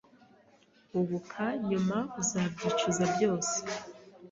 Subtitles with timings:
[0.91, 3.55] hubuka nyuma uzabyicuza byose